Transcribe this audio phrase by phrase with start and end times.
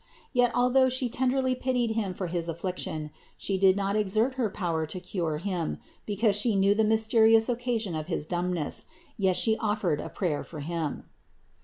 [0.33, 4.87] Yet, although She tenderly pitied him for his affliction, She did not exert her power
[4.87, 5.77] to cure him,
[6.07, 8.85] because She knew the mysterious occasion of his dumbness;
[9.15, 11.03] yet She offered a prayer for him.